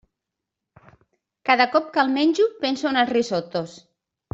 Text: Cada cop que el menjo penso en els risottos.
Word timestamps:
Cada 1.51 1.69
cop 1.77 1.93
que 1.95 2.03
el 2.07 2.11
menjo 2.19 2.49
penso 2.67 2.91
en 2.95 3.03
els 3.05 3.15
risottos. 3.17 3.81